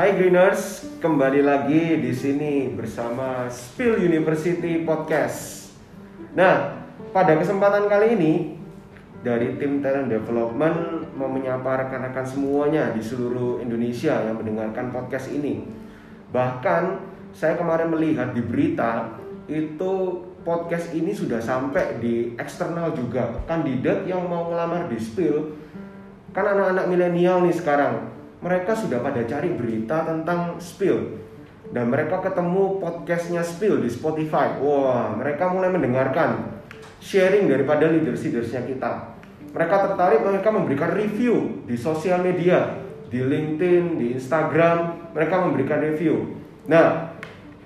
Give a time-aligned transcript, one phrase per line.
[0.00, 5.68] Hai Greeners, kembali lagi di sini bersama Spill University Podcast.
[6.32, 6.72] Nah,
[7.12, 8.32] pada kesempatan kali ini
[9.20, 15.68] dari tim talent development mau menyapa rekan-rekan semuanya di seluruh Indonesia yang mendengarkan podcast ini.
[16.32, 16.82] Bahkan
[17.36, 19.20] saya kemarin melihat di berita
[19.52, 19.92] itu
[20.48, 23.36] podcast ini sudah sampai di eksternal juga.
[23.44, 25.60] Kandidat yang mau ngelamar di Spill
[26.32, 31.20] kan anak-anak milenial nih sekarang mereka sudah pada cari berita tentang Spill
[31.70, 34.56] dan mereka ketemu podcastnya Spill di Spotify.
[34.64, 36.60] Wah, mereka mulai mendengarkan
[37.04, 39.12] sharing daripada leaders-leadersnya kita.
[39.52, 42.80] Mereka tertarik, mereka memberikan review di sosial media,
[43.12, 46.38] di LinkedIn, di Instagram, mereka memberikan review.
[46.64, 47.12] Nah,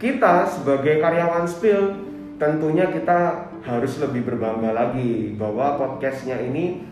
[0.03, 1.83] kita sebagai karyawan Spill
[2.35, 6.83] tentunya kita harus lebih berbangga lagi bahwa podcastnya ini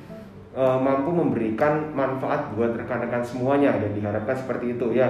[0.53, 5.09] e, mampu memberikan manfaat buat rekan-rekan semuanya dan diharapkan seperti itu ya.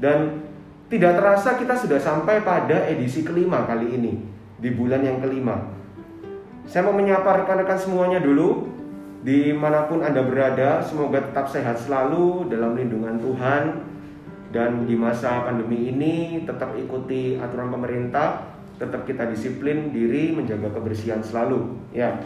[0.00, 0.48] Dan
[0.88, 4.12] tidak terasa kita sudah sampai pada edisi kelima kali ini
[4.56, 5.60] di bulan yang kelima.
[6.68, 8.68] Saya mau menyapa rekan-rekan semuanya dulu
[9.24, 10.84] di mana pun anda berada.
[10.84, 13.64] Semoga tetap sehat selalu dalam lindungan Tuhan
[14.48, 18.48] dan di masa pandemi ini tetap ikuti aturan pemerintah,
[18.80, 22.16] tetap kita disiplin diri menjaga kebersihan selalu ya.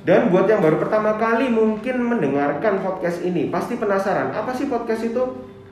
[0.00, 5.04] Dan buat yang baru pertama kali mungkin mendengarkan podcast ini, pasti penasaran, apa sih podcast
[5.04, 5.24] itu?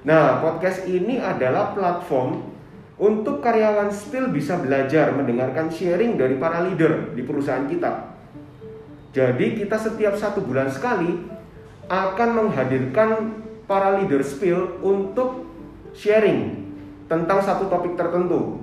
[0.04, 2.44] Nah, podcast ini adalah platform
[2.98, 8.16] untuk karyawan Spill bisa belajar mendengarkan sharing dari para leader di perusahaan kita.
[9.14, 11.16] Jadi kita setiap satu bulan sekali
[11.88, 15.48] akan menghadirkan para leader Spill untuk
[15.96, 16.68] sharing
[17.08, 18.60] tentang satu topik tertentu.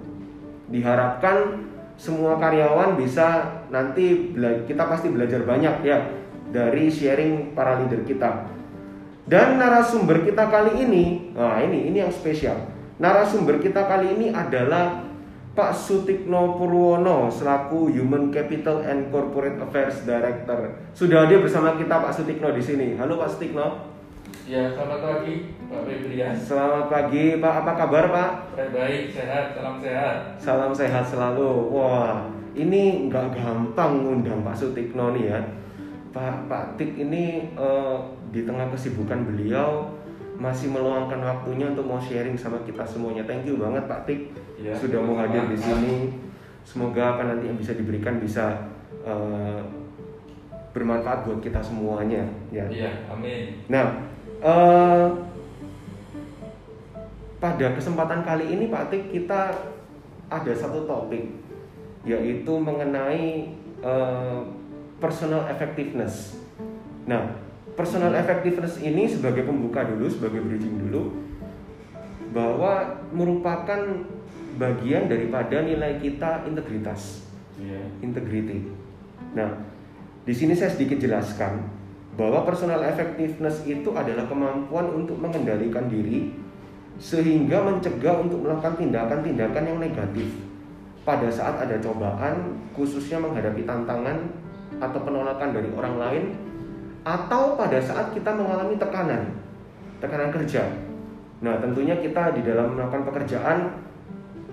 [0.69, 1.64] Diharapkan
[1.95, 4.35] semua karyawan bisa nanti
[4.67, 6.11] kita pasti belajar banyak ya
[6.51, 8.51] dari sharing para leader kita.
[9.25, 12.69] Dan narasumber kita kali ini, nah ini ini yang spesial.
[13.01, 15.01] Narasumber kita kali ini adalah
[15.55, 20.77] Pak Sutikno Purwono selaku Human Capital and Corporate Affairs Director.
[20.91, 22.99] Sudah hadir bersama kita Pak Sutikno di sini.
[22.99, 23.94] Halo Pak Sutikno.
[24.45, 26.37] Ya, selamat pagi Pak Febrian.
[26.37, 28.31] Selamat pagi Pak, apa kabar Pak?
[28.53, 30.17] Baik, baik, sehat, salam sehat.
[30.37, 31.73] Salam sehat selalu.
[31.73, 35.41] Wah, ini nggak gampang ngundang Pak Sutikno nih ya.
[36.13, 37.97] Pak Pak Tik ini uh,
[38.29, 39.89] di tengah kesibukan beliau
[40.37, 43.25] masih meluangkan waktunya untuk mau sharing sama kita semuanya.
[43.25, 44.29] Thank you banget Pak Tik
[44.61, 46.21] ya, sudah mau hadir di sini.
[46.61, 48.61] Semoga apa nanti yang bisa diberikan bisa
[49.01, 49.57] uh,
[50.69, 52.69] bermanfaat buat kita semuanya ya.
[52.69, 53.65] Iya, amin.
[53.73, 54.13] Nah,
[54.45, 55.05] uh,
[57.41, 59.41] pada kesempatan kali ini Pak Tik kita
[60.29, 61.33] ada satu topik
[62.05, 63.49] yaitu mengenai
[63.81, 64.45] uh,
[65.01, 66.37] personal effectiveness.
[67.09, 67.33] Nah,
[67.73, 68.21] personal hmm.
[68.21, 71.17] effectiveness ini sebagai pembuka dulu, sebagai bridging dulu,
[72.29, 74.05] bahwa merupakan
[74.61, 77.25] bagian daripada nilai kita integritas,
[77.57, 77.89] yeah.
[78.05, 78.69] integrity.
[79.33, 79.65] Nah,
[80.23, 81.74] di sini saya sedikit jelaskan
[82.15, 86.31] bahwa personal effectiveness itu adalah kemampuan untuk mengendalikan diri
[86.95, 90.31] sehingga mencegah untuk melakukan tindakan-tindakan yang negatif.
[91.03, 94.31] Pada saat ada cobaan khususnya menghadapi tantangan
[94.79, 96.25] atau penolakan dari orang lain
[97.05, 99.35] atau pada saat kita mengalami tekanan
[100.01, 100.65] tekanan kerja.
[101.43, 103.75] Nah tentunya kita di dalam melakukan pekerjaan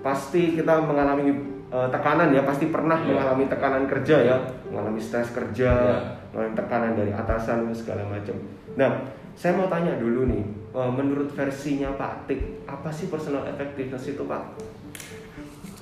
[0.05, 1.31] pasti kita mengalami
[1.71, 3.07] uh, tekanan ya pasti pernah yeah.
[3.07, 4.37] mengalami tekanan kerja ya
[4.67, 8.33] mengalami stres kerja yeah tekanan dari atasan segala macam.
[8.73, 9.05] Nah,
[9.37, 14.25] saya mau tanya dulu nih, eh, menurut versinya Pak Tik, apa sih personal effectiveness itu
[14.25, 14.73] Pak?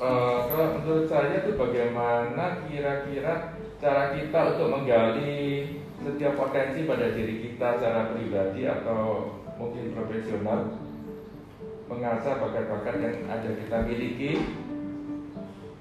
[0.01, 7.45] Uh, kalau menurut saya itu bagaimana kira-kira cara kita untuk menggali setiap potensi pada diri
[7.45, 9.29] kita secara pribadi atau
[9.61, 10.73] mungkin profesional
[11.85, 14.31] mengasah bakat-bakat yang ada kita miliki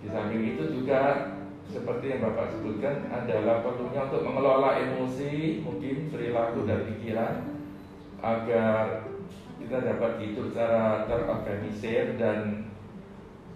[0.04, 1.32] di samping itu juga
[1.70, 7.34] seperti yang Bapak sebutkan adalah perlunya untuk mengelola emosi, mungkin perilaku dan pikiran
[8.20, 9.06] agar
[9.62, 12.66] kita dapat hidup secara terorganisir dan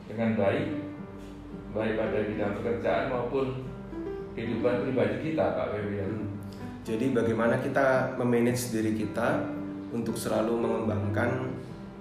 [0.07, 0.69] dengan baik
[1.75, 3.47] baik pada bidang pekerjaan maupun
[4.39, 5.75] kehidupan pribadi kita Pak.
[5.75, 6.39] Hmm.
[6.87, 9.43] Jadi bagaimana kita memanage diri kita
[9.91, 11.51] untuk selalu mengembangkan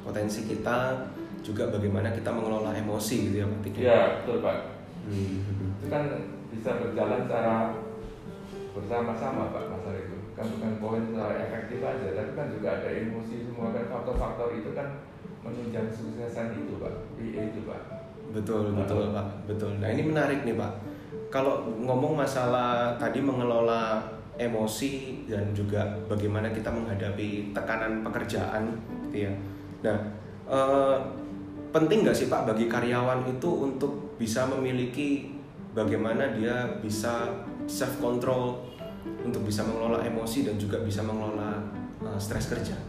[0.06, 1.10] potensi kita
[1.42, 4.73] juga bagaimana kita mengelola emosi gitu ya Pak Ya betul Pak.
[5.04, 6.04] Hmm itu kan
[6.48, 7.76] bisa berjalan secara
[8.72, 13.36] bersama-sama Pak Mas itu kan bukan poin secara efektif aja tapi kan juga ada emosi
[13.44, 15.04] semua kan faktor-faktor itu kan
[15.44, 17.82] menunjang suksesan itu Pak PA itu Pak.
[18.32, 19.28] Betul betul Pak.
[19.44, 19.76] Betul.
[19.84, 20.72] Nah ini menarik nih Pak.
[21.28, 24.08] Kalau ngomong masalah tadi mengelola
[24.40, 28.72] emosi dan juga bagaimana kita menghadapi tekanan pekerjaan
[29.12, 29.34] gitu ya.
[29.84, 29.98] Nah
[30.48, 30.96] eh,
[31.76, 35.36] penting nggak sih Pak bagi karyawan itu untuk bisa memiliki
[35.76, 38.64] bagaimana dia bisa self control
[39.20, 41.60] untuk bisa mengelola emosi dan juga bisa mengelola
[42.08, 42.80] eh, stres kerja.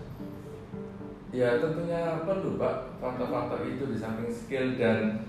[1.35, 5.27] Ya tentunya perlu Pak faktor-faktor itu di samping skill dan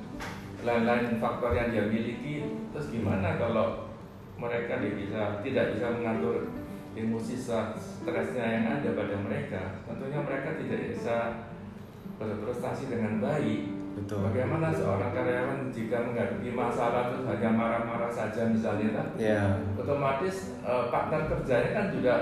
[0.61, 2.45] lain-lain faktor yang dia miliki.
[2.69, 3.89] Terus gimana kalau
[4.37, 6.53] mereka bisa tidak bisa mengatur
[6.93, 7.33] emosi
[7.81, 9.81] stresnya yang ada pada mereka?
[9.89, 11.17] Tentunya mereka tidak bisa
[12.21, 14.19] berprestasi dengan baik Betul.
[14.21, 19.41] bagaimana seorang karyawan jika menghadapi masalah terus hanya marah-marah saja misalnya kan Ya,
[19.73, 22.13] otomatis eh, partner kerjanya kan juga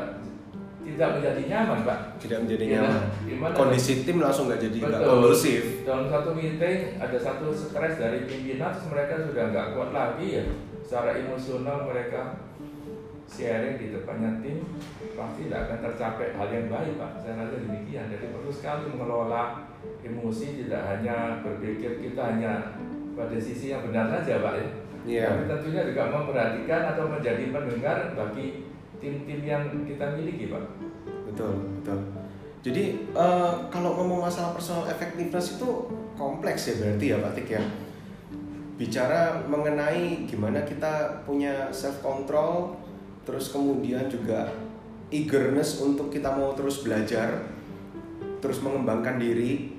[0.79, 3.01] tidak menjadi nyaman Pak tidak menjadi Iya, nyaman.
[3.23, 3.53] gimana?
[3.55, 5.63] Kondisi tim langsung nggak jadi nggak kondusif.
[5.81, 10.45] dalam satu meeting ada satu stres dari pimpinan mereka sudah nggak kuat lagi ya
[10.83, 12.37] secara emosional mereka
[13.25, 14.61] sharing di depannya tim
[15.15, 19.72] pasti tidak akan tercapai hal yang baik pak saya rasa demikian jadi perlu sekali mengelola
[20.03, 22.75] emosi tidak hanya berpikir kita hanya
[23.13, 24.67] pada sisi yang benar saja pak ya
[25.03, 25.27] Iya.
[25.35, 28.63] tapi tentunya juga memperhatikan atau menjadi pendengar bagi
[29.03, 30.63] tim-tim yang kita miliki pak
[31.27, 31.99] Betul, betul.
[32.63, 35.69] Jadi eh, kalau ngomong masalah personal effectiveness itu
[36.15, 37.63] kompleks ya berarti ya Pak Tik ya.
[38.79, 42.79] Bicara mengenai gimana kita punya self control,
[43.27, 44.47] terus kemudian juga
[45.11, 47.52] eagerness untuk kita mau terus belajar,
[48.43, 49.71] terus mengembangkan diri.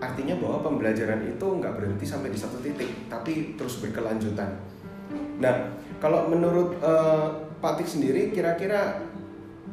[0.00, 4.56] Artinya bahwa pembelajaran itu nggak berhenti sampai di satu titik, tapi terus berkelanjutan.
[5.42, 7.26] Nah, kalau menurut eh,
[7.60, 9.04] Pak Tik sendiri, kira-kira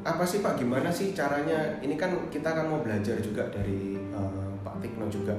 [0.06, 4.52] apa sih Pak gimana sih caranya ini kan kita kan mau belajar juga dari eh,
[4.62, 5.34] Pak Tikno juga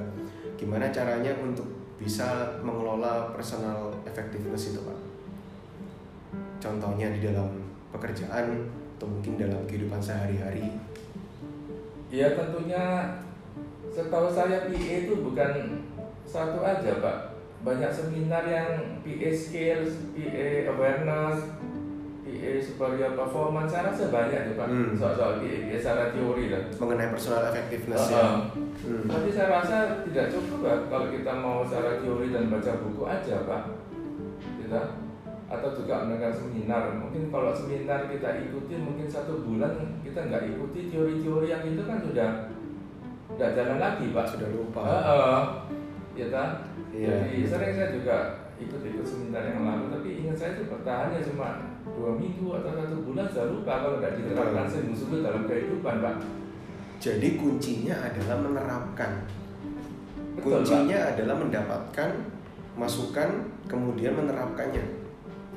[0.59, 4.99] gimana caranya untuk bisa mengelola personal effectiveness itu Pak
[6.59, 7.47] contohnya di dalam
[7.95, 8.67] pekerjaan
[8.99, 10.67] atau mungkin dalam kehidupan sehari-hari
[12.07, 12.83] Ya tentunya
[13.91, 15.83] setahu saya PA itu bukan
[16.23, 17.17] satu aja Pak
[17.57, 21.37] Banyak seminar yang PA skills, PA awareness,
[22.23, 24.93] PA superior performance Saya rasa banyak tuh Pak Hmm.
[24.95, 28.15] soal-soal PA, PA secara teori lah mengenai personal effectiveness Uh-uh.
[28.15, 28.25] ya
[28.77, 29.03] Hmm.
[29.09, 33.35] Tapi saya rasa tidak cukup Pak Kalau kita mau secara teori dan baca buku aja
[33.43, 33.61] Pak
[34.61, 34.81] Kita
[35.47, 40.91] atau juga mendengar seminar mungkin kalau seminar kita ikuti mungkin satu bulan kita nggak ikuti
[40.91, 42.29] teori-teori yang itu kan sudah
[43.35, 44.25] nggak jalan lagi pak.
[44.27, 44.81] Sudah lupa.
[44.83, 45.41] Heeh.
[46.17, 46.49] ya kan
[46.89, 47.29] Iya.
[47.29, 48.17] jadi sering saya juga
[48.57, 53.29] ikut-ikut seminar yang lalu tapi ingat saya itu bertahannya cuma dua minggu atau satu bulan
[53.29, 56.15] saya lupa kalau nggak diterapkan sungguh-sungguh dalam kehidupan pak.
[56.97, 59.11] Jadi kuncinya adalah menerapkan.
[60.33, 62.09] Betul, kuncinya adalah mendapatkan
[62.73, 63.29] masukan
[63.69, 64.96] kemudian menerapkannya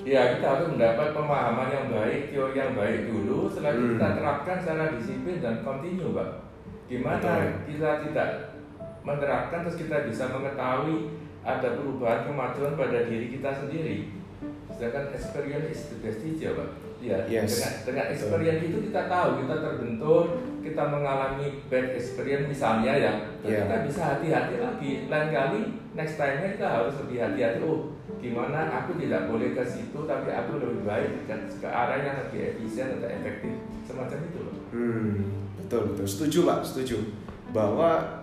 [0.01, 3.95] Ya kita harus mendapat pemahaman yang baik, teori yang baik dulu, setelah Hmm.
[3.95, 6.29] kita terapkan secara disiplin dan kontinu, Pak.
[6.89, 7.69] Gimana Betul.
[7.69, 8.31] kita tidak
[9.05, 14.13] menerapkan terus kita bisa mengetahui ada perubahan kemajuan pada diri kita sendiri.
[14.73, 16.71] Sedangkan experience is the best teacher, Pak.
[17.01, 17.57] Ya, Yes.
[17.57, 18.15] dengan, dengan Betul.
[18.17, 20.23] experience itu kita tahu, kita terbentur,
[20.61, 23.65] kita mengalami bad experience misalnya ya, Yeah.
[23.65, 25.09] kita bisa hati-hati lagi.
[25.09, 25.61] Lain kali,
[25.97, 27.65] next time-nya kita harus lebih hati-hati.
[27.65, 32.21] Oh, gimana aku tidak boleh ke situ, tapi aku lebih baik ke, ke arah yang
[32.29, 33.57] lebih efisien atau efektif,
[33.89, 34.57] semacam itu loh.
[34.77, 36.05] Hmm, betul betul.
[36.05, 36.97] Setuju pak, setuju.
[37.57, 38.21] Bahwa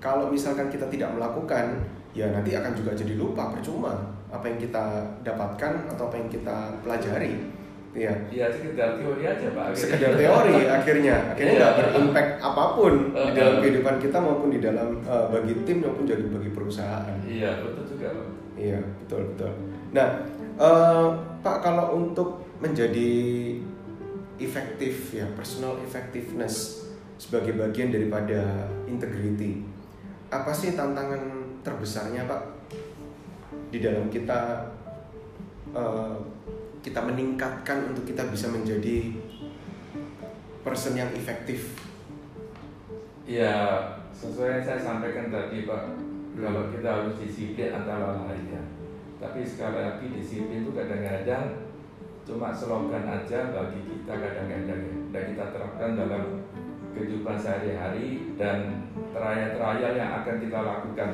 [0.00, 1.84] kalau misalkan kita tidak melakukan,
[2.16, 4.84] ya nanti akan juga jadi lupa, percuma apa yang kita
[5.22, 7.52] dapatkan atau apa yang kita pelajari.
[7.94, 9.70] Ya, Ya sekedar teori aja pak.
[9.70, 11.60] sekedar teori akhirnya, akhirnya Iya.
[11.62, 13.30] nggak berimpact apa pun di Uh-uh.
[13.32, 17.14] dalam kehidupan kita maupun di dalam eh, bagi tim maupun jadi bagi perusahaan.
[17.22, 18.28] Iya betul juga pak.
[18.54, 19.52] Iya, betul betul.
[19.90, 20.08] Nah,
[20.56, 21.06] eh,
[21.40, 23.12] Pak kalau untuk menjadi
[24.36, 28.42] efektif ya, personal effectiveness sebagai bagian daripada
[28.84, 29.62] integrity,
[30.28, 31.20] apa sih tantangan
[31.60, 32.42] terbesarnya Pak
[33.70, 34.66] di dalam kita
[35.70, 36.16] eh,
[36.84, 39.16] kita meningkatkan untuk kita bisa menjadi
[40.60, 41.80] person yang efektif?
[43.24, 43.80] Ya
[44.12, 45.96] sesuai yang saya sampaikan tadi pak,
[46.36, 48.60] kalau kita harus disiplin antara lainnya.
[49.16, 51.64] Tapi sekali lagi disiplin itu kadang-kadang
[52.28, 54.96] cuma slogan aja bagi kita kadang-kadang ya.
[55.08, 56.44] Dan kita terapkan dalam
[56.92, 58.84] kehidupan sehari-hari dan
[59.16, 61.10] trial-trial yang akan kita lakukan.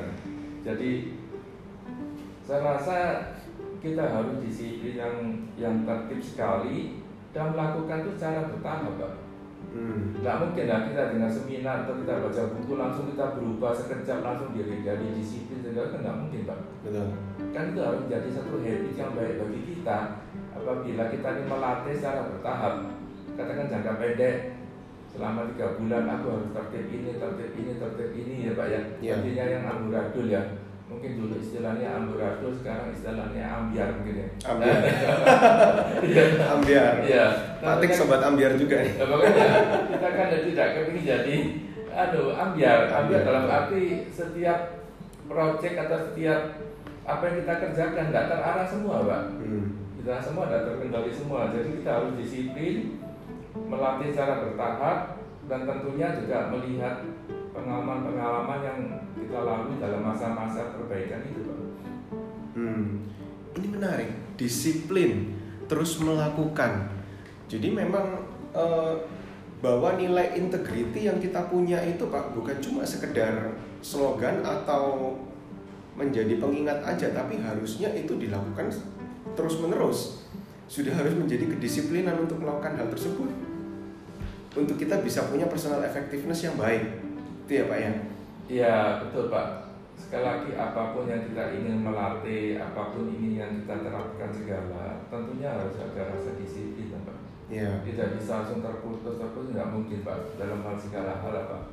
[0.67, 1.15] Jadi
[2.43, 2.97] saya rasa
[3.81, 5.15] kita harus disiplin yang
[5.57, 7.01] yang tertib sekali
[7.33, 9.13] dan melakukan itu secara bertahap pak.
[9.71, 10.19] Hmm.
[10.21, 14.51] Nggak mungkin lah kita dengan seminar atau kita baca buku langsung kita berubah sekejap langsung
[14.51, 16.59] diri dari disiplin segala kan nggak mungkin pak.
[16.85, 17.07] Betul.
[17.55, 19.97] Kan itu harus menjadi satu habit yang baik bagi kita
[20.53, 22.73] apabila kita ini melatih secara bertahap.
[23.31, 24.35] Katakan jangka pendek
[25.11, 28.81] selama tiga bulan aku harus tertib ini, tertib ini, tertib ini ya Pak ya.
[29.01, 29.13] Iya.
[29.17, 30.41] Artinya yang amburadul ya.
[30.91, 34.27] Mungkin dulu istilahnya amburadul, sekarang istilahnya ambiar mungkin ya.
[34.43, 34.77] Ambiar.
[36.03, 36.23] Iya.
[36.53, 36.93] ambiar.
[37.01, 37.25] Iya.
[37.57, 38.93] Patik kan- sobat ambiar juga nih.
[38.99, 39.45] Ya, makanya
[39.87, 41.37] kita kan tidak kepingin jadi
[41.91, 43.21] aduh ambiar ambiar Ambiar.
[43.23, 44.79] dalam arti setiap
[45.27, 46.39] proyek atau setiap
[47.03, 49.65] apa yang kita kerjakan tidak terarah semua pak Hmm.
[49.99, 52.95] kita semua tidak terkendali semua jadi kita harus disiplin
[53.67, 54.97] melatih secara bertahap
[55.51, 56.95] dan tentunya juga melihat
[57.51, 58.79] pengalaman-pengalaman yang
[59.15, 61.41] kita lalui dalam masa-masa perbaikan itu
[62.51, 63.07] Hmm,
[63.55, 65.39] ini menarik, disiplin,
[65.71, 66.91] terus melakukan.
[67.47, 68.95] Jadi memang eh,
[69.63, 75.15] bahwa nilai integriti yang kita punya itu Pak bukan cuma sekedar slogan atau
[75.95, 78.67] menjadi pengingat aja, tapi harusnya itu dilakukan
[79.35, 80.27] terus menerus.
[80.67, 83.31] Sudah harus menjadi kedisiplinan untuk melakukan hal tersebut.
[84.51, 86.99] Untuk kita bisa punya personal effectiveness yang baik,
[87.47, 87.91] itu ya Pak ya.
[88.51, 89.47] Iya betul Pak.
[89.95, 95.07] Sekali lagi apa pun yang kita ingin melatih, apa pun ini yang kita terapkan segala,
[95.07, 97.17] tentunya harus ada rasa disiplin Pak.
[97.47, 97.79] Iya.
[97.87, 101.63] Tidak bisa langsung terputus terputus nggak mungkin Pak dalam hal segala hal Pak.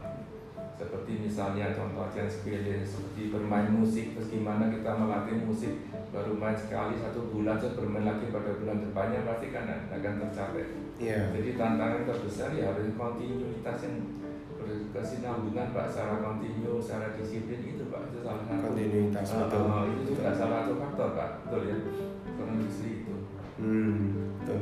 [0.78, 5.74] Seperti misalnya contoh yang sepele seperti bermain musik, terus gimana kita melatih musik
[6.14, 10.70] baru main sekali satu bulan terus bermain lagi pada bulan depannya pasti kan akan tercapai.
[11.02, 11.34] Iya.
[11.34, 13.96] Jadi tantangan terbesar ya harus kontinuitas yang
[14.68, 18.60] berkesinambungan Pak secara kontinu, secara disiplin itu Pak itu salah satu.
[18.68, 19.62] Kontinuitas, betul.
[19.66, 21.76] ah, itu juga salah satu faktor Pak, betul ya.
[22.36, 23.14] Karena industri itu.
[23.58, 23.96] Hmm,
[24.42, 24.58] betul.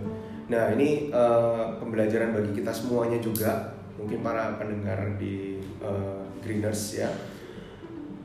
[0.47, 7.11] Nah ini eh, pembelajaran bagi kita semuanya juga, mungkin para pendengar di eh, Greeners ya,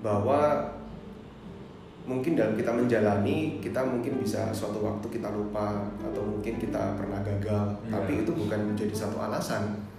[0.01, 0.69] bahwa
[2.01, 7.21] mungkin dalam kita menjalani kita mungkin bisa suatu waktu kita lupa atau mungkin kita pernah
[7.21, 7.93] gagal, Iya.
[7.93, 9.90] tapi itu bukan menjadi satu alasan.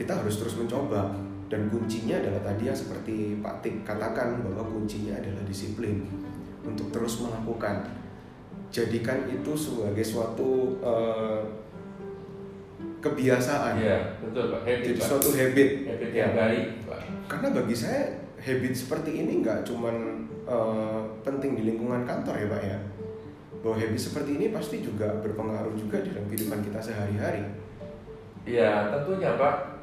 [0.00, 1.12] Kita harus terus mencoba
[1.46, 6.08] dan kuncinya adalah tadi yang seperti Pak Tik katakan bahwa kuncinya adalah disiplin
[6.62, 7.84] untuk terus melakukan
[8.70, 11.40] jadikan itu sebagai suatu eh,
[13.00, 14.60] kebiasaan Iya, betul Pak.
[14.62, 15.06] Habit, jadi Pak.
[15.08, 17.00] suatu habit habit yang baik Pak.
[17.26, 18.02] karena bagi saya
[18.36, 19.96] habit seperti ini nggak cuman
[20.44, 22.78] eh, penting di lingkungan kantor ya pak ya
[23.60, 27.44] bahwa habit seperti ini pasti juga berpengaruh juga dalam kehidupan kita sehari-hari
[28.40, 29.79] Iya, tentunya Pak.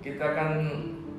[0.00, 0.50] Kita kan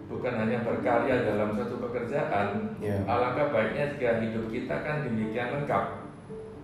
[0.10, 6.04] bukan hanya berkarya dalam suatu pekerjaan, ya alangkah baiknya jika hidup kita kan demikian lengkap.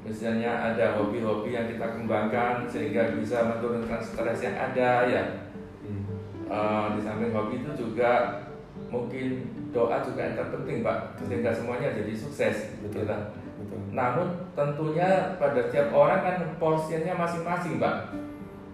[0.03, 5.23] Misalnya ada hobi-hobi yang kita kembangkan sehingga bisa menurunkan stres yang ada ya.
[5.83, 6.03] Hmm.
[6.47, 8.43] Eh, di samping hobi itu juga
[8.87, 13.03] mungkin doa juga yang terpenting Pak sehingga semuanya jadi sukses Betul.
[13.03, 13.15] gitu.
[13.59, 18.26] betul Namun tentunya pada tiap orang kan porsinya masing-masing Pak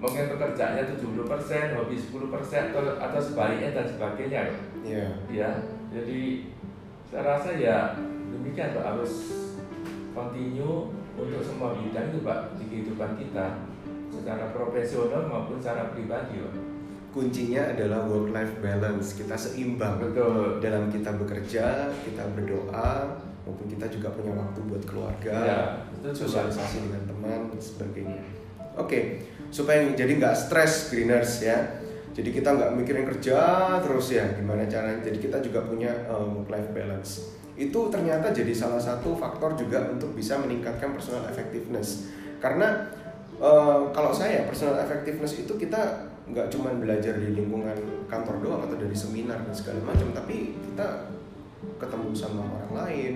[0.04, 4.42] Mungkin pekerjaannya 70%, hobi 10% atau, atau sebaliknya dan sebagainya
[4.84, 5.52] ya Ya,
[5.96, 6.44] jadi
[7.08, 7.96] saya rasa ya
[8.36, 8.84] demikian Pak.
[8.84, 9.14] Harus
[10.12, 13.64] continue untuk semua bidang itu Pak di kehidupan kita
[14.12, 16.56] secara profesional maupun secara pribadi Pak.
[17.14, 19.16] kuncinya adalah work life balance.
[19.16, 20.60] Kita seimbang Betul.
[20.60, 25.62] dalam kita bekerja kita berdoa maupun kita juga punya waktu buat keluarga Ya,
[26.12, 28.20] sosialisasi dengan teman dan sebagainya.
[28.74, 29.22] Oke
[29.54, 31.62] supaya jadi nggak stres greeners ya.
[32.14, 33.38] Jadi kita nggak mikirin kerja
[33.86, 34.26] terus ya.
[34.34, 35.06] Gimana caranya?
[35.06, 37.30] Jadi kita juga punya work life balance.
[37.54, 42.10] Itu ternyata jadi salah satu faktor juga untuk bisa meningkatkan personal effectiveness.
[42.42, 42.90] Karena
[43.38, 48.80] eh, kalau saya personal effectiveness itu kita nggak cuma belajar di lingkungan kantor doang atau
[48.80, 51.12] dari seminar dan segala macam tapi kita
[51.76, 53.14] ketemu sama orang lain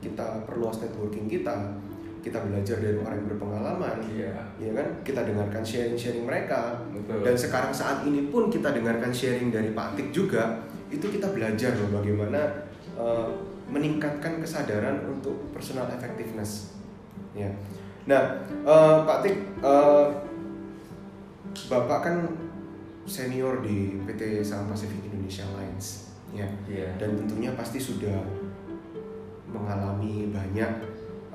[0.00, 1.76] kita perluas networking kita
[2.20, 4.88] kita belajar dari orang yang berpengalaman Iya, ya kan?
[5.06, 6.82] Kita dengarkan sharing-sharing mereka.
[6.90, 7.24] Betul.
[7.24, 11.76] dan sekarang saat ini pun kita dengarkan sharing dari Pak Tik juga itu kita belajar
[11.76, 13.28] loh bagaimana eh,
[13.68, 16.76] meningkatkan kesadaran untuk personal effectiveness.
[17.32, 17.48] Ya.
[18.08, 20.06] Nah eh, Pak Tik eh,
[21.68, 22.16] Bapak kan
[23.08, 26.44] senior di PT Saham Pasifik Indonesia Lines ya.
[26.68, 26.92] Iya.
[27.00, 28.20] dan tentunya pasti sudah
[29.48, 30.68] mengalami banyak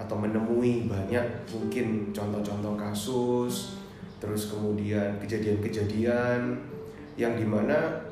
[0.03, 3.79] atau menemui banyak mungkin contoh-contoh kasus
[4.19, 6.59] terus kemudian kejadian-kejadian
[7.15, 8.03] yang di mana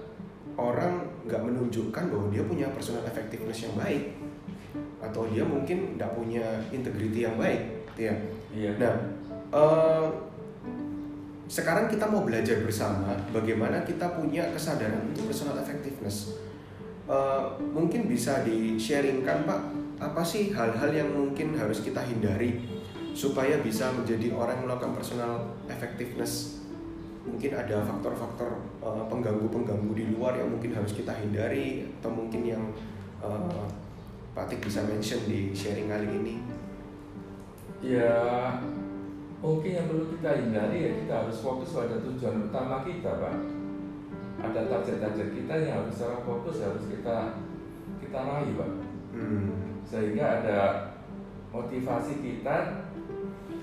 [0.56, 4.16] orang nggak menunjukkan bahwa dia punya personal effectiveness yang baik
[5.04, 7.62] atau dia mungkin nggak punya integrity yang baik
[8.00, 8.14] ya
[8.52, 8.76] Iya.
[8.76, 8.94] Nah,
[9.56, 10.08] eh,
[11.48, 16.36] sekarang kita mau belajar bersama bagaimana kita punya kesadaran untuk personal effectiveness.
[17.08, 19.62] Eh, mungkin bisa di-sharingkan Pak,
[20.02, 22.66] apa sih hal-hal yang mungkin harus kita hindari
[23.14, 26.58] supaya bisa menjadi orang yang melakukan personal effectiveness
[27.22, 32.64] mungkin ada faktor-faktor uh, pengganggu-pengganggu di luar yang mungkin harus kita hindari atau mungkin yang
[33.22, 33.70] uh,
[34.34, 36.36] Pak Tik bisa mention di sharing kali ini?
[37.86, 38.18] Ya
[39.42, 43.38] mungkin yang perlu kita hindari ya kita harus fokus pada tujuan utama kita pak
[44.42, 47.42] ada target-target kita yang harus secara fokus harus kita
[47.98, 48.70] kita raih pak
[49.18, 49.71] hmm.
[49.92, 50.58] Sehingga ada
[51.52, 52.88] motivasi kita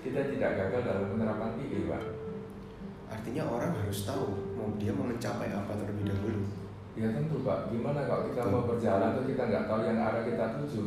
[0.04, 2.04] kita tidak gagal dalam penerapan PI pak.
[3.08, 6.44] Artinya orang harus tahu mau dia mau mencapai apa terlebih dahulu.
[7.00, 7.72] Ya tentu pak.
[7.72, 10.84] Gimana kalau kita mau berjalan tuh kita nggak tahu yang arah kita tuju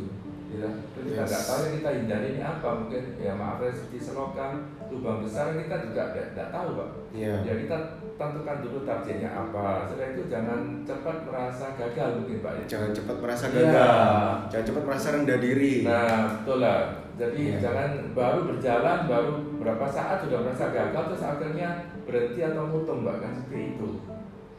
[0.51, 1.47] ya kita nggak yes.
[1.47, 4.53] tahu yang kita hindari ini apa mungkin ya maaf ya seperti selokan
[4.91, 7.39] lubang besar kita juga tidak tahu pak yeah.
[7.47, 7.77] ya kita
[8.19, 12.63] tentukan dulu targetnya apa setelah itu jangan cepat merasa gagal mungkin pak ya.
[12.67, 13.53] jangan cepat merasa iya.
[13.55, 14.31] gagal yeah.
[14.51, 16.79] jangan cepat merasa rendah diri nah betul lah
[17.15, 17.59] jadi yeah.
[17.63, 21.69] jangan baru berjalan baru berapa saat sudah merasa gagal terus akhirnya
[22.03, 23.89] berhenti atau mutung mbak kan seperti itu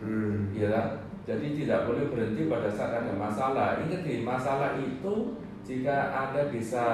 [0.01, 0.57] hmm.
[0.57, 6.51] ya jadi tidak boleh berhenti pada saat ada masalah ingat nih masalah itu jika Anda
[6.51, 6.85] bisa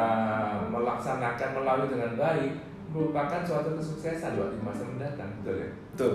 [0.68, 2.52] melaksanakan melalui dengan baik
[2.92, 5.30] merupakan suatu kesuksesan buat di masa mendatang.
[5.44, 5.68] Betul ya?
[5.92, 6.12] Betul.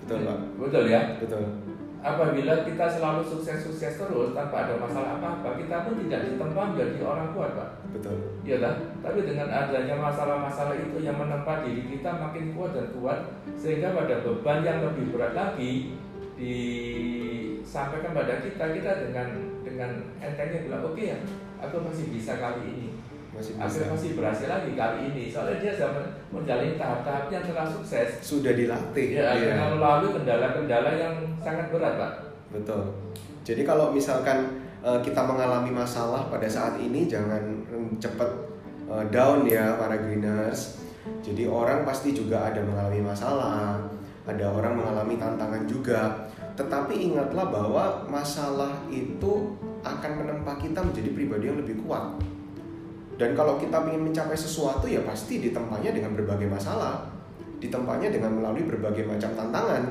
[0.00, 0.38] Betul pak.
[0.56, 1.00] Betul ya?
[1.20, 1.44] Betul.
[2.00, 7.36] Apabila kita selalu sukses-sukses terus tanpa ada masalah apa-apa kita pun tidak ditempa menjadi orang
[7.36, 7.70] kuat pak.
[7.92, 8.40] Betul.
[8.44, 13.20] Iya kan tapi dengan adanya masalah-masalah itu yang menempa diri kita makin kuat dan kuat
[13.60, 15.92] sehingga pada beban yang lebih berat lagi
[16.40, 19.28] disampaikan pada kita kita dengan
[19.60, 19.90] dengan
[20.24, 21.18] entengnya bilang oke okay ya
[21.60, 22.88] aku masih bisa kali ini.
[23.30, 23.86] Masih bisa.
[23.86, 25.22] aku masih berhasil lagi kali ini.
[25.30, 25.90] Soalnya dia sudah
[26.34, 28.08] menjalani tahap-tahapnya setelah sukses.
[28.24, 29.08] Sudah dilatih.
[29.14, 29.54] Ya, ya.
[29.54, 32.12] dengan melalui kendala-kendala yang sangat berat pak.
[32.50, 32.82] Betul.
[33.46, 37.40] Jadi kalau misalkan uh, kita mengalami masalah pada saat ini jangan
[38.02, 38.28] cepat
[38.90, 40.82] uh, down ya para greeners.
[41.20, 43.80] Jadi orang pasti juga ada mengalami masalah
[44.30, 46.28] ada orang mengalami tantangan juga.
[46.54, 52.20] Tetapi ingatlah bahwa masalah itu akan menempa kita menjadi pribadi yang lebih kuat.
[53.20, 57.04] Dan kalau kita ingin mencapai sesuatu ya pasti ditempanya dengan berbagai masalah,
[57.60, 59.84] ditempanya dengan melalui berbagai macam tantangan.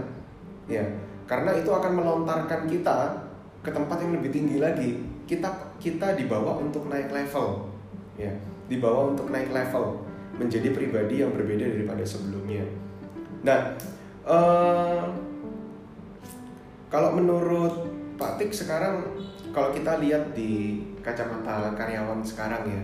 [0.65, 0.81] Ya,
[1.29, 3.21] karena itu akan melontarkan kita
[3.61, 4.97] ke tempat yang lebih tinggi lagi.
[5.29, 7.69] Kita kita dibawa untuk naik level.
[8.17, 8.33] Ya,
[8.65, 10.01] dibawa untuk naik level
[10.41, 12.65] menjadi pribadi yang berbeda daripada sebelumnya.
[13.45, 13.77] Nah,
[14.25, 15.05] uh,
[16.89, 17.85] kalau menurut
[18.17, 19.05] Pak Tik sekarang
[19.49, 22.81] kalau kita lihat di kacamata karyawan sekarang ya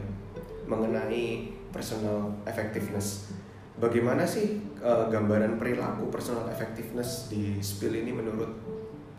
[0.65, 3.29] mengenai personal effectiveness,
[3.77, 8.49] bagaimana sih uh, gambaran perilaku personal effectiveness di spill ini menurut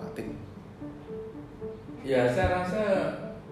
[0.00, 0.28] Pak Tik?
[2.06, 2.84] Ya saya rasa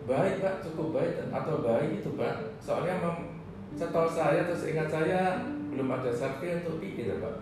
[0.06, 2.34] baik Pak, cukup baik atau baik itu Pak.
[2.58, 3.42] Soalnya mem,
[3.74, 7.34] setahu saya atau seingat saya belum ada survei untuk pikir Pak.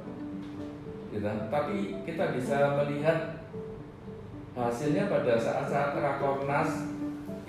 [1.13, 1.29] Gitu.
[1.53, 1.77] Tapi
[2.09, 3.42] kita bisa melihat
[4.53, 6.93] hasilnya pada saat-saat rakornas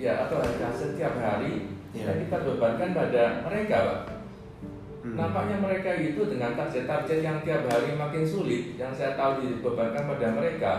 [0.00, 2.08] ya atau hasil setiap hari ya.
[2.16, 4.00] kita bebankan pada mereka pak.
[5.04, 5.20] Hmm.
[5.20, 10.26] nampaknya mereka itu dengan target-target yang tiap hari makin sulit yang saya tahu dibebankan pada
[10.32, 10.72] mereka.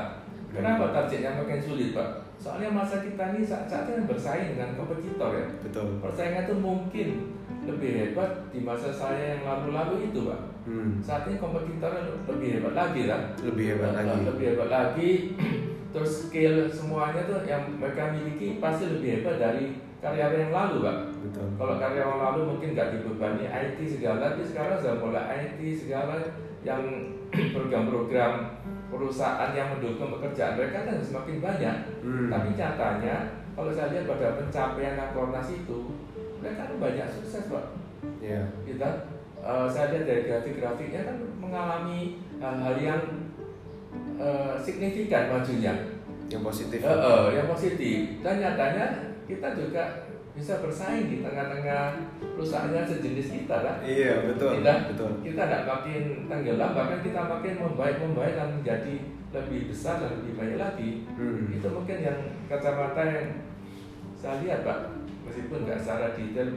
[0.50, 0.62] Hmm.
[0.62, 2.26] kenapa targetnya makin sulit pak?
[2.36, 5.48] Soalnya masa kita ini saat-saatnya bersaing dengan kompetitor ya.
[5.64, 6.04] Betul.
[6.04, 7.08] Persaingan itu mungkin
[7.64, 10.42] lebih hebat di masa saya yang lalu-lalu itu pak.
[10.66, 10.98] Hmm.
[10.98, 11.94] saat ini kompetitor
[12.26, 14.18] lebih hebat lagi lah lebih hebat lagi.
[14.26, 15.12] lebih hebat lagi
[15.96, 20.98] terus skill semuanya tuh yang mereka miliki pasti lebih hebat dari karyawan yang lalu pak.
[21.24, 21.48] Betul.
[21.56, 26.36] Kalau karyawan lalu mungkin nggak dibebani IT segala, tapi sekarang sudah mulai IT segala
[26.68, 26.84] yang
[27.56, 28.60] program-program
[28.92, 31.76] perusahaan yang mendukung pekerjaan mereka kan semakin banyak.
[32.04, 32.28] Hmm.
[32.28, 33.16] Tapi nyatanya
[33.56, 35.80] kalau saya lihat pada pencapaian Nakornas itu
[36.44, 37.66] mereka kan banyak sukses pak.
[38.20, 38.52] Yeah.
[38.68, 43.02] Kita uh, saya lihat dari grafik-grafiknya kan mengalami hal-hal yang
[44.19, 45.73] uh, signifikan majunya.
[46.32, 46.80] Yang positif.
[46.82, 48.19] Uh, uh, yang positif.
[48.25, 48.86] Dan nyatanya
[49.30, 49.84] kita juga
[50.36, 53.78] bisa bersaing di tengah-tengah perusahaan sejenis kita kan?
[53.80, 54.60] Iya betul.
[54.60, 55.12] Kita, betul.
[55.23, 58.95] Kita tidak makin tenggelam, bahkan kita makin membaik membaik dan menjadi
[59.32, 60.91] lebih besar dan lebih banyak lagi.
[61.15, 61.56] Hmm.
[61.56, 62.19] Itu mungkin yang
[62.51, 63.28] kacamata yang
[64.19, 64.80] saya lihat pak,
[65.23, 66.49] meskipun nggak secara detail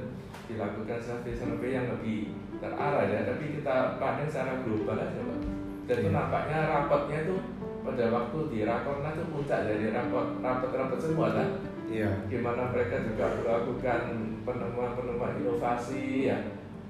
[0.51, 5.58] dilakukan survei-survei yang lebih terarah ya, tapi kita pandang secara global aja pak
[5.89, 7.41] dan itu nampaknya rapatnya tuh
[7.81, 11.49] pada waktu di rakornas itu puncak dari rapot rapat-rapat semua kan
[11.89, 12.11] iya.
[12.29, 14.01] Gimana mereka juga melakukan
[14.45, 16.39] penemuan-penemuan inovasi ya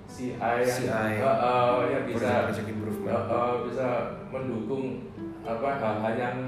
[0.08, 3.86] CI yang CI, uh, uh, yang bisa uh, uh, bisa
[4.34, 5.06] mendukung
[5.46, 6.38] apa hal-hal yang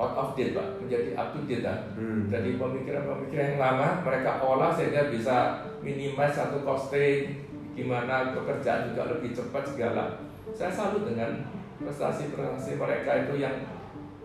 [0.00, 0.66] out of date pak.
[0.82, 1.78] Menjadi up to date kan?
[1.94, 2.32] hmm.
[2.32, 7.44] jadi pemikiran-pemikiran yang lama mereka olah sehingga bisa minimize satu costing
[7.76, 10.18] gimana pekerjaan juga lebih cepat segala.
[10.56, 11.44] Saya salut dengan
[11.84, 13.54] prestasi-prestasi mereka itu yang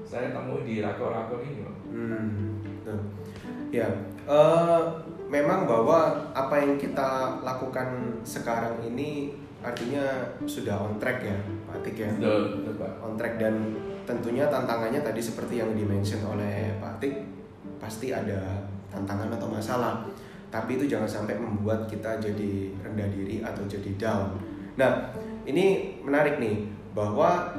[0.08, 1.68] saya temui di rakor-rakor ini.
[1.92, 2.98] Hmm, betul.
[3.70, 3.86] Ya,
[4.26, 4.82] eh,
[5.30, 11.96] memang bahwa apa yang kita lakukan sekarang ini artinya sudah on track ya, Pak Atik
[12.00, 12.10] ya.
[12.16, 12.92] Betul, betul Pak.
[13.04, 13.56] On track dan
[14.08, 17.14] tentunya tantangannya tadi seperti yang dimention oleh Pak Atik
[17.78, 20.08] pasti ada tantangan atau masalah.
[20.50, 24.34] Tapi itu jangan sampai membuat kita jadi rendah diri atau jadi down.
[24.82, 25.14] Nah,
[25.46, 27.54] ini menarik nih bahwa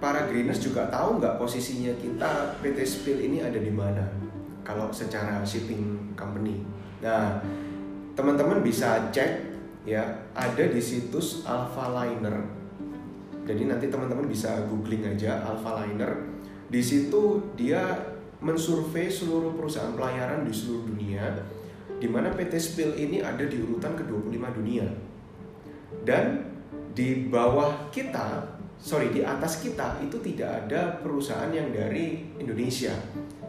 [0.00, 4.04] para greeners juga tahu nggak posisinya kita PT Spill ini ada di mana
[4.64, 6.64] kalau secara shipping company.
[7.04, 7.40] Nah,
[8.16, 9.52] teman-teman bisa cek
[9.84, 10.04] ya
[10.36, 12.44] ada di situs Alpha Liner.
[13.44, 16.28] Jadi nanti teman-teman bisa googling aja Alpha Liner.
[16.70, 17.98] Di situ dia
[18.40, 21.28] mensurvei seluruh perusahaan pelayaran di seluruh dunia
[22.00, 24.88] di mana PT Spill ini ada di urutan ke-25 dunia.
[26.00, 26.49] Dan
[26.94, 32.92] di bawah kita, sorry di atas kita itu tidak ada perusahaan yang dari Indonesia,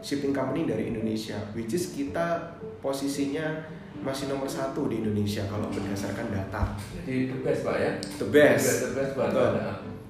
[0.02, 3.66] shipping company dari Indonesia, which is kita posisinya
[4.02, 6.74] masih nomor satu di Indonesia kalau berdasarkan data.
[7.06, 7.92] Jadi the best Pak ya.
[8.18, 9.28] The best, The best Pak.
[9.30, 9.52] Betul.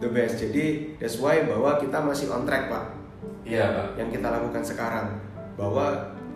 [0.02, 0.34] the best.
[0.42, 0.66] Jadi
[0.98, 2.98] that's why bahwa kita masih on track pak.
[3.46, 3.88] Iya Pak.
[4.02, 5.08] Yang kita lakukan sekarang
[5.60, 5.86] bahwa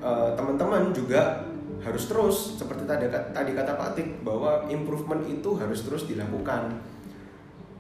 [0.03, 1.47] eh, teman-teman juga
[1.83, 2.37] harus terus.
[2.55, 6.71] Seperti tadi tadi kata Pak Atik bahwa improvement itu harus terus dilakukan.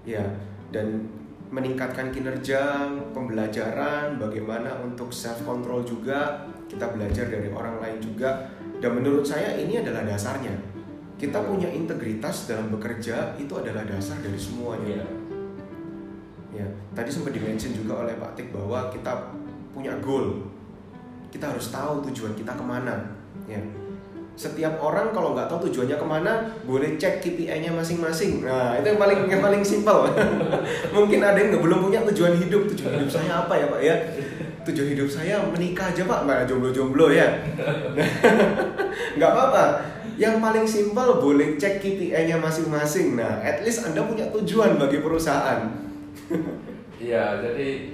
[0.05, 0.23] Ya
[0.73, 1.07] dan
[1.53, 8.49] meningkatkan kinerja pembelajaran bagaimana untuk self control juga kita belajar dari orang lain juga.
[8.81, 10.51] Dan menurut saya ini adalah dasarnya.
[11.15, 14.99] Kita punya integritas dalam bekerja itu adalah dasar dari semuanya.
[16.51, 16.63] Iya.
[16.63, 19.31] ya tadi sempat dimention juga oleh Pak Tik bahwa kita
[19.71, 20.43] punya goal.
[21.31, 22.95] Kita harus tahu tujuan kita ke mana.
[23.47, 23.63] Ya
[24.35, 28.43] setiap orang kalau nggak tahu tujuannya ke mana boleh cek KPI-nya masing-masing.
[28.43, 30.11] Nah itu yang paling yang paling simpel.
[30.95, 32.67] Mungkin ada yang belum punya tujuan hidup.
[32.75, 33.95] Tujuan hidup saya apa ya pak ya?
[34.67, 36.19] Tujuan hidup saya menikah aja pak.
[36.27, 37.31] Nggak jomblo-jomblo ya.
[39.17, 39.63] Nggak apa-apa.
[40.19, 43.15] Yang paling simpel boleh cek KPI-nya masing-masing.
[43.15, 45.63] Nah at least anda punya tujuan bagi perusahaan.
[46.95, 47.91] Iya, jadi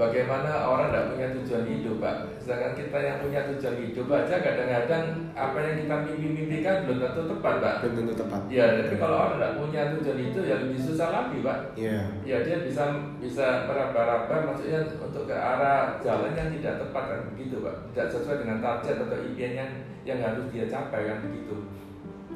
[0.00, 2.16] bagaimana orang tidak punya tujuan hidup, Pak.
[2.40, 5.04] Sedangkan kita yang punya tujuan hidup aja kadang-kadang
[5.36, 7.74] apa yang kita mimpi-mimpikan belum tentu tepat, Pak.
[7.84, 11.36] belum tentu tepat Ya, jadi kalau orang tidak punya tujuan itu ya lebih susah lagi,
[11.44, 11.58] Pak.
[11.76, 12.00] Iya.
[12.24, 12.84] Ya dia bisa
[13.20, 17.76] bisa meraba-raba, maksudnya untuk ke arah jalan yang tidak tepat kan begitu, Pak.
[17.92, 19.70] Tidak sesuai dengan target atau impian yang
[20.08, 21.68] yang harus dia capai kan begitu.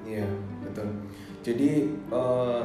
[0.04, 0.28] Iya,
[0.60, 0.88] betul.
[1.40, 2.62] Jadi eh,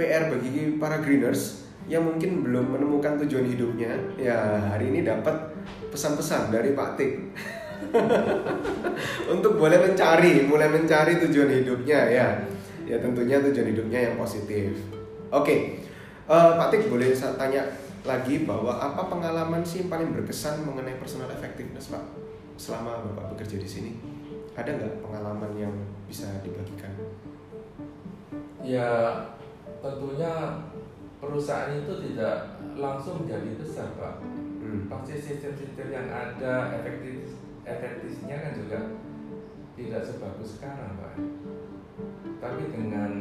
[0.00, 5.34] PR bagi para greeners yang mungkin belum menemukan tujuan hidupnya, ya hari ini dapat
[5.90, 7.12] pesan-pesan dari Pak Tik
[9.34, 12.28] untuk boleh mencari, mulai mencari tujuan hidupnya ya.
[12.86, 14.70] Ya tentunya tujuan hidupnya yang positif.
[15.34, 15.82] Oke,
[16.30, 17.66] eh, Pak Tik boleh saya tanya
[18.06, 22.06] lagi bahwa apa pengalaman sih yang paling berkesan mengenai personal effectiveness Pak
[22.54, 23.90] selama Bapak bekerja di sini?
[24.54, 25.74] Ada nggak pengalaman yang
[26.06, 26.94] bisa dibagikan?
[28.62, 28.86] Ya
[29.82, 30.30] tentunya
[31.20, 34.24] perusahaan itu tidak langsung jadi besar, Pak.
[34.60, 34.86] Hmm.
[34.86, 37.34] pasti sistem-sistem yang ada efektif
[37.66, 38.78] efektifnya kan juga
[39.74, 41.16] tidak sebagus sekarang pak
[42.38, 43.12] tapi dengan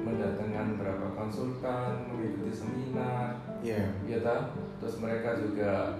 [0.00, 3.92] mendatangkan beberapa konsultan mengikuti seminar Iya.
[4.06, 5.98] ya tak terus mereka juga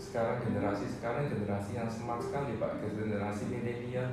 [0.00, 2.80] sekarang generasi sekarang generasi yang smart sekali pak.
[2.80, 4.08] Generasi milenial.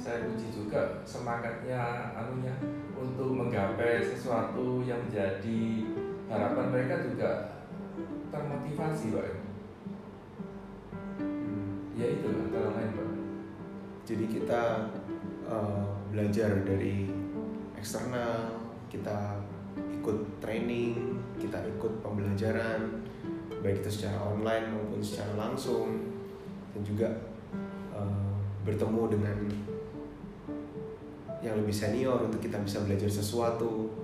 [0.00, 2.56] Saya puji juga semangatnya anunya
[2.96, 5.84] untuk menggapai sesuatu yang menjadi
[6.32, 7.30] harapan mereka juga
[8.32, 9.28] termotivasi pak.
[11.20, 11.92] Hmm.
[12.00, 13.08] ya itu antara lain pak.
[14.08, 14.62] Jadi kita
[15.44, 17.12] eh, belajar dari
[17.76, 18.56] eksternal,
[18.88, 19.36] kita
[20.00, 23.04] ikut training, kita ikut pembelajaran,
[23.60, 25.88] baik itu secara online maupun secara langsung,
[26.72, 27.08] dan juga
[27.96, 28.32] eh,
[28.64, 29.36] bertemu dengan
[31.40, 33.96] yang lebih senior untuk kita bisa belajar sesuatu.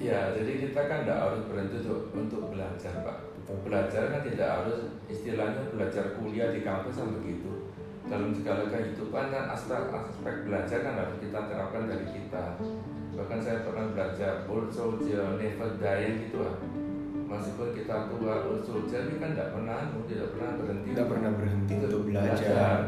[0.00, 3.56] Ya, ya jadi kita kan tidak harus berhenti untuk, untuk belajar pak betul.
[3.68, 7.52] belajar kan tidak harus istilahnya belajar kuliah di kampus kan begitu
[8.04, 12.44] dalam segala kehidupan kan aspek aspek belajar kan harus kita terapkan dari kita
[13.14, 16.56] bahkan saya pernah belajar soldier never die gitu lah
[17.24, 22.02] meskipun kita tua soldier ini kan tidak pernah tidak pernah berhenti Tidak pernah berhenti untuk
[22.06, 22.78] belajar.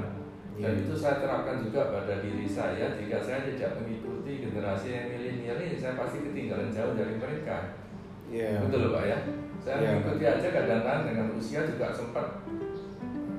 [0.57, 0.89] dan Iya.
[0.89, 5.77] itu saya terapkan juga pada diri saya jika saya tidak mengikuti generasi yang milenial ini
[5.77, 7.77] saya pasti ketinggalan jauh dari mereka
[8.27, 8.65] Iya.
[8.65, 9.19] betul loh pak ya
[9.61, 12.27] saya Iya, mengikuti aja kadang-kadang dengan usia juga sempat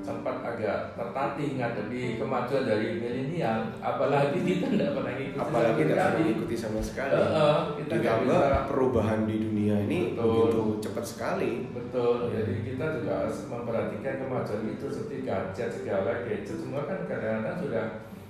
[0.08, 6.16] sempat agak tertatih ngadepi kemajuan dari milenial, apalagi kita tidak pernah ngikutin apalagi tidak sekali.
[6.24, 10.24] mengikuti sama sekali Heeh, kita ditambah bisa perubahan di dunia ini Betul.
[10.24, 12.32] begitu cepat sekali betul.
[12.32, 17.86] Jadi kita juga harus memperhatikan kemajuan itu seperti gadget segala gadget semua kan kadang-kadang sudah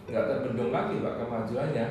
[0.09, 1.87] nggak terbendung lagi pak kemajuannya.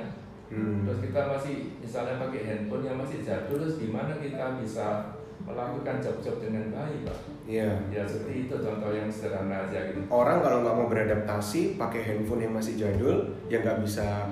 [0.47, 0.87] Hmm.
[0.87, 5.16] Terus kita masih misalnya pakai handphone yang masih jadul, terus gimana kita bisa
[5.47, 7.19] melakukan job-job dengan baik pak?
[7.47, 7.71] Iya.
[7.95, 10.03] Ya seperti itu contoh yang sederhana aja gitu.
[10.11, 14.27] orang kalau nggak mau beradaptasi pakai handphone yang masih jadul ya nggak bisa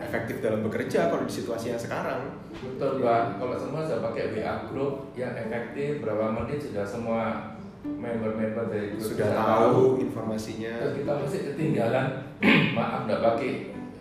[0.00, 4.54] efektif dalam bekerja kalau di situasi yang sekarang Betul Pak, kalau semua sudah pakai WA
[4.66, 7.54] group yang efektif berapa menit sudah semua
[7.86, 12.06] member-member dari grup sudah tahu informasinya Terus kita masih ketinggalan,
[12.76, 13.50] maaf nggak pakai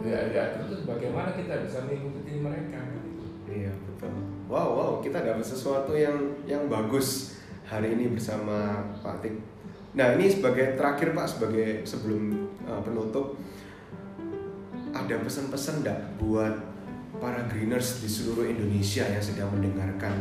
[0.02, 2.82] WA WA group terus bagaimana kita bisa mengikuti mereka?
[3.50, 4.14] Iya betul.
[4.50, 9.36] Wow wow kita dapat sesuatu yang yang bagus hari ini bersama Pak Tik
[9.98, 13.38] nah ini sebagai terakhir Pak sebagai sebelum uh, penutup
[14.94, 16.54] ada pesan-pesan enggak buat
[17.20, 20.14] para greeners di seluruh Indonesia yang sedang mendengarkan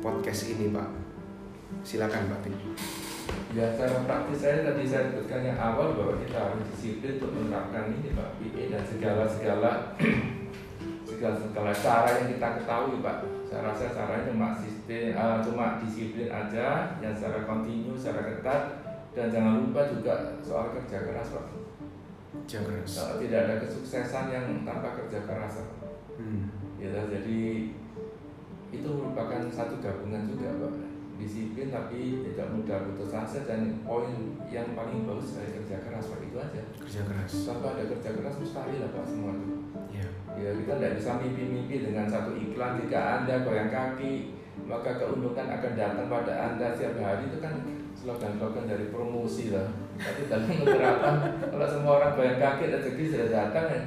[0.00, 0.88] podcast ini Pak?
[1.84, 2.56] Silakan Pak Tik
[3.50, 7.90] Ya cara praktis saya tadi saya sebutkan yang awal bahwa kita harus disiplin untuk menerapkan
[7.90, 9.70] ini Pak PE dan segala-segala
[11.20, 13.16] segala-segala cara yang kita ketahui Pak.
[13.44, 18.62] Saya rasa caranya cuma sistem, eh, cuma disiplin aja yang secara kontinu, secara ketat
[19.12, 21.44] dan jangan lupa juga soal kerja keras Pak.
[22.48, 25.68] jangan Kalau tidak ada kesuksesan yang tanpa kerja keras Pak.
[26.16, 26.44] hmm.
[26.80, 27.68] Ya, jadi
[28.72, 30.72] itu merupakan satu gabungan juga Pak.
[31.20, 36.20] Disiplin tapi tidak mudah putus asa dan poin yang paling bagus dari kerja keras Pak
[36.24, 36.62] itu aja.
[36.80, 39.54] kerja keras Tanpa ada kerja keras mustahil lah Pak semua itu.
[39.92, 40.08] ya
[40.40, 45.72] Ya kita tidak bisa mimpi-mimpi dengan satu iklan jika Anda goyang kaki maka keuntungan akan
[45.76, 47.54] datang pada Anda setiap hari itu kan
[47.92, 49.68] slogan-slogan dari promosi lah.
[50.00, 51.16] Tapi dalam menerapkan
[51.52, 53.80] kalau semua orang goyang kaki rezeki sudah datang ya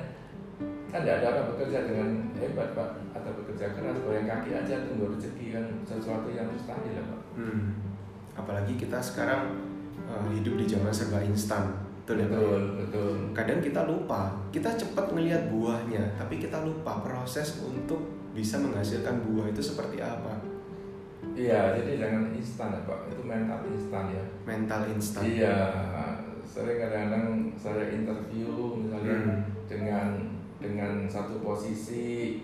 [0.94, 5.10] kan tidak ada orang bekerja dengan hebat Pak atau bekerja keras goyang kaki aja tunggu
[5.18, 7.22] rezeki kan sesuatu yang mustahil lah Pak.
[7.34, 7.62] Hmm.
[8.38, 9.58] Apalagi kita sekarang
[10.06, 11.74] uh, hidup di zaman serba instan,
[12.06, 12.38] betul ya Pak?
[12.38, 13.14] Betul, betul.
[13.34, 14.22] Kadang kita lupa,
[14.54, 18.06] kita cepat melihat buahnya, tapi kita lupa proses untuk
[18.38, 20.38] bisa menghasilkan buah itu seperti apa.
[21.34, 24.24] Iya, jadi jangan instan ya Pak, itu mental instan ya.
[24.46, 25.22] Mental instan.
[25.26, 25.58] Iya,
[26.46, 29.42] sering kadang-kadang saya interview misalnya Hmm.
[29.66, 30.08] dengan
[30.64, 32.40] dengan satu posisi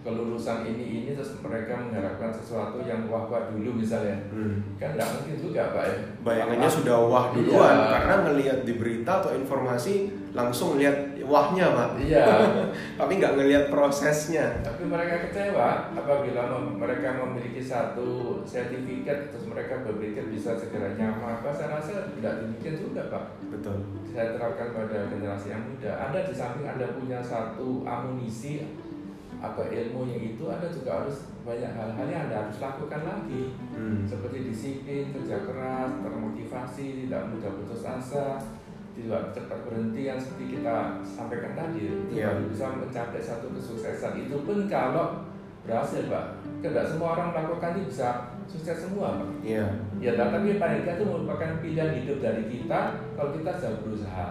[0.00, 4.60] kelulusan ini ini terus mereka mengharapkan sesuatu yang wah wah dulu misalnya Hmm.
[4.76, 7.88] kan nggak mungkin juga pak ya Bayangannya sudah wah duluan Iya.
[7.88, 9.94] karena ngelihat di berita atau informasi
[10.32, 12.28] langsung lihat wahnya pak, iya
[13.00, 14.60] tapi nggak ngelihat prosesnya.
[14.60, 21.40] tapi mereka kecewa apabila mem- mereka memiliki satu sertifikat terus mereka berpikir bisa segera nyamar
[21.40, 23.80] apa saya rasa tidak demikian juga pak Betul.
[24.12, 25.92] saya terapkan pada generasi yang muda.
[26.08, 28.64] Anda di samping Anda punya satu amunisi
[29.42, 33.58] atau ilmu yang itu, Anda juga harus banyak hal-hal yang Anda harus lakukan lagi.
[33.74, 34.06] Hmm.
[34.06, 38.38] Seperti disiplin, kerja keras, termotivasi, tidak mudah putus asa,
[38.92, 41.80] tidak cepat berhenti yang seperti kita sampaikan tadi.
[41.88, 42.28] Itu Iya.
[42.36, 44.28] baru bisa mencapai satu kesuksesan.
[44.28, 45.24] Itu pun kalau
[45.64, 46.26] berhasil, Pak.
[46.62, 49.28] Tidak semua orang melakukan ini bisa sukses semua, Pak.
[49.42, 49.66] Iya.
[49.98, 52.80] Ya, tapi paling itu merupakan pilihan hidup dari kita
[53.16, 54.26] kalau kita sudah berusaha.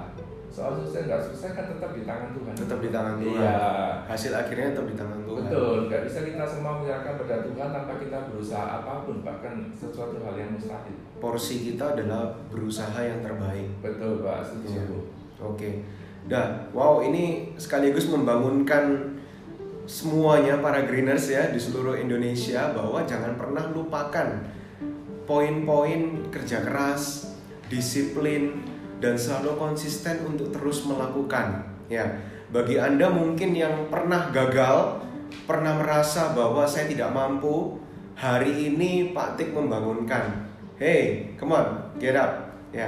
[0.51, 2.53] Soal sukses nggak sukses kan tetap di tangan Tuhan.
[2.59, 3.39] Tetap di tangan Tuhan.
[3.39, 3.55] Iya,
[4.03, 5.39] Hasil akhirnya tetap di tangan Tuhan.
[5.47, 5.75] betul.
[5.87, 10.35] Nggak bisa kita semua menyerahkan pada Tuhan tanpa kita berusaha apa pun, bahkan sesuatu hal
[10.35, 10.95] yang mustahil.
[11.23, 13.71] Porsi kita adalah berusaha yang terbaik.
[13.79, 14.35] Betul, Pak.
[14.43, 14.43] Iya.
[14.51, 14.97] Setuju.
[15.39, 15.69] Oke.
[16.27, 19.15] Dah, wow ini sekaligus membangunkan
[19.89, 24.45] semuanya para greeners ya di seluruh Indonesia bahwa jangan pernah lupakan
[25.25, 27.33] poin-poin kerja keras,
[27.71, 28.70] disiplin
[29.01, 31.65] dan selalu konsisten untuk terus melakukan.
[31.89, 32.07] Ya,
[32.53, 35.03] bagi Anda mungkin yang pernah gagal,
[35.49, 37.81] pernah merasa bahwa saya tidak mampu,
[38.15, 40.47] hari ini Pak Tik membangunkan.
[40.77, 42.53] Hey, come on, get up.
[42.71, 42.87] Ya.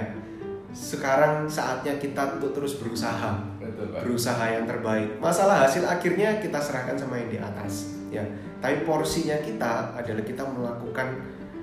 [0.74, 4.02] Sekarang saatnya kita untuk terus berusaha Betul, Pak.
[4.06, 5.22] berusaha yang terbaik.
[5.22, 8.26] Masalah hasil akhirnya kita serahkan sama yang di atas, ya.
[8.58, 11.20] Tapi porsinya kita adalah kita melakukan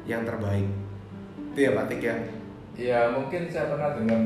[0.07, 0.69] yang terbaik.
[1.51, 2.15] Itu ya Pak Tik ya.
[2.75, 4.21] Ya, mungkin saya pernah dengan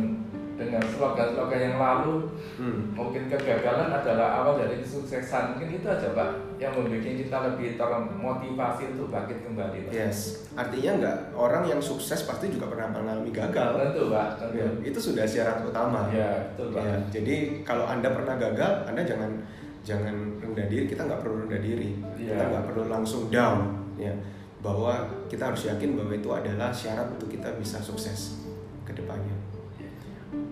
[0.55, 2.95] dengan slogan-slogan yang lalu Hmm.
[2.95, 6.31] mungkin kegagalan adalah awal dari kesuksesan mungkin itu aja pak
[6.63, 9.93] yang membuat kita lebih termotivasi untuk bangkit kembali pak.
[9.93, 10.47] Yes.
[10.55, 13.75] Artinya nggak orang yang sukses pasti juga pernah mengalami gagal.
[13.75, 16.07] tentu pak tentu Ya, itu sudah syarat utama.
[16.15, 17.35] ya betul pak Ya, jadi
[17.67, 19.31] kalau anda pernah gagal, anda jangan
[19.83, 20.87] jangan rendah diri.
[20.87, 21.99] Kita nggak perlu rendah diri.
[22.15, 22.31] Iya.
[22.31, 23.75] Kita nggak perlu langsung down.
[23.99, 24.15] Ya,
[24.65, 28.41] bahwa kita harus yakin bahwa itu adalah syarat untuk kita bisa sukses
[28.89, 29.37] ke depannya.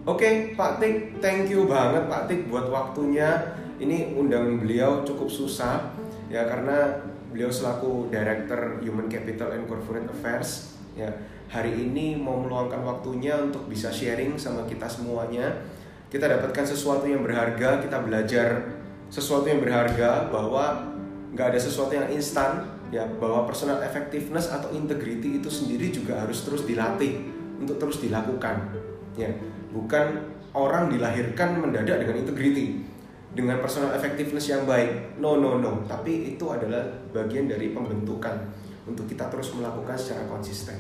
[0.05, 3.57] Oke, Pak Tik, thank you banget Pak Tik buat waktunya.
[3.81, 5.91] Ini undang beliau cukup susah
[6.29, 11.09] ya karena beliau selaku Director Human Capital and Corporate Affairs ya
[11.49, 15.65] hari ini mau meluangkan waktunya untuk bisa sharing sama kita semuanya.
[16.13, 18.77] Kita dapatkan sesuatu yang berharga, kita belajar
[19.09, 20.93] sesuatu yang berharga bahwa
[21.33, 26.45] nggak ada sesuatu yang instan ya bahwa personal effectiveness atau integrity itu sendiri juga harus
[26.45, 27.25] terus dilatih
[27.57, 28.69] untuk terus dilakukan.
[29.17, 29.33] Ya
[29.73, 30.21] bukan
[30.53, 32.85] orang dilahirkan mendadak dengan integrity
[33.33, 35.17] dengan personal effectiveness yang baik.
[35.17, 35.89] No no no.
[35.89, 36.85] Tapi itu adalah
[37.17, 38.37] bagian dari pembentukan
[38.85, 40.77] untuk kita terus melakukan secara konsisten.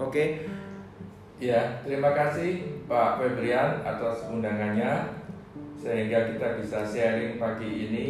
[0.00, 0.08] Oke?
[0.08, 0.28] Okay?
[1.42, 5.20] ya terima kasih Pak Febrian atas undangannya.
[5.76, 8.06] Sehingga kita bisa sharing pagi ini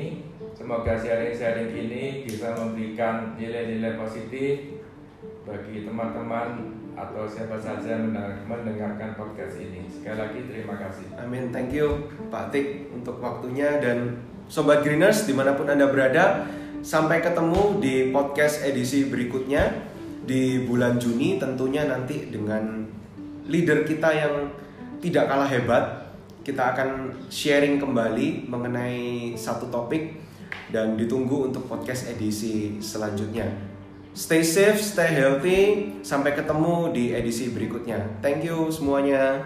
[0.62, 4.78] semoga sharing-sharing ini bisa memberikan nilai-nilai positif
[5.42, 7.98] bagi teman-teman atau siapa saja
[8.46, 9.82] mendengarkan podcast ini.
[9.90, 11.18] Sekali lagi terima kasih.
[11.18, 16.46] Amin, thank you Pak Tik untuk waktunya dan Sobat Greeners di mana pun Anda berada.
[16.78, 19.66] Sampai ketemu di podcast edisi berikutnya
[20.22, 22.86] di bulan Juni tentunya nanti dengan
[23.50, 24.34] leader kita yang
[25.02, 26.14] tidak kalah hebat.
[26.46, 30.22] Kita akan sharing kembali mengenai satu topik
[30.72, 33.48] dan ditunggu untuk podcast edisi selanjutnya.
[34.12, 35.60] Stay safe, stay healthy.
[36.04, 38.20] Sampai ketemu di edisi berikutnya.
[38.20, 39.40] Thank you semuanya.